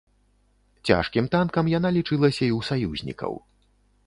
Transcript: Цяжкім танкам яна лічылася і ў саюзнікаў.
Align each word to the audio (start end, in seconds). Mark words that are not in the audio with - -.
Цяжкім 0.89 1.29
танкам 1.35 1.69
яна 1.77 1.93
лічылася 1.99 2.43
і 2.47 2.53
ў 2.57 2.71
саюзнікаў. 2.71 3.33